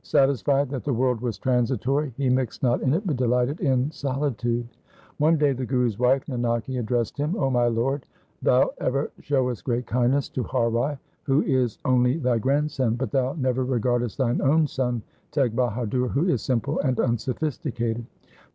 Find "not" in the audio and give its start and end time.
2.62-2.80